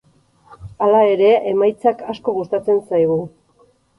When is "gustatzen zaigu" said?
2.39-3.21